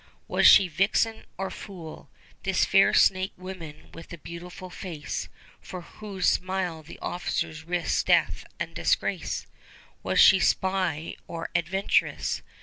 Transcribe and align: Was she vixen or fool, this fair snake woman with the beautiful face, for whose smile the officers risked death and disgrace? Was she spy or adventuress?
Was 0.27 0.47
she 0.47 0.67
vixen 0.67 1.25
or 1.37 1.51
fool, 1.51 2.09
this 2.41 2.65
fair 2.65 2.91
snake 2.91 3.33
woman 3.37 3.91
with 3.93 4.07
the 4.09 4.17
beautiful 4.17 4.71
face, 4.71 5.29
for 5.59 5.81
whose 5.81 6.27
smile 6.27 6.81
the 6.81 6.97
officers 6.97 7.65
risked 7.65 8.07
death 8.07 8.43
and 8.59 8.73
disgrace? 8.73 9.45
Was 10.01 10.19
she 10.19 10.39
spy 10.39 11.17
or 11.27 11.49
adventuress? 11.53 12.41